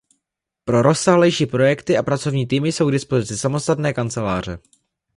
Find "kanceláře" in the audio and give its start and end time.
3.93-4.59